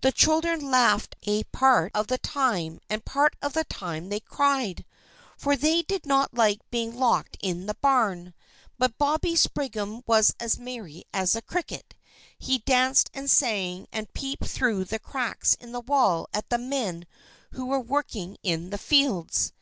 [0.00, 4.18] The children laughed a part of the time, and a part of the time they
[4.18, 4.84] cried,
[5.36, 8.34] for they did not like to be locked in the barn.
[8.76, 11.94] But Bobby Spriggan was as merry as a cricket.
[12.36, 17.06] He danced and sang, and peeped through the cracks in the wall at the men
[17.52, 19.52] who were working in the fields.